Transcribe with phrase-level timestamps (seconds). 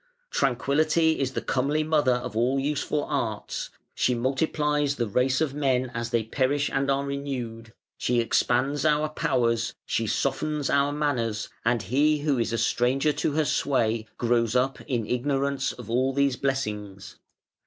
[0.31, 5.91] Tranquillity is the comely mother of all useful arts; she multiplies the race of men
[5.93, 11.83] as they perish and are renewed; she expands our powers, she softens our manners, and
[11.83, 16.35] he who is a stranger to her sway grows up in ignorance of all these
[16.35, 17.17] blessings.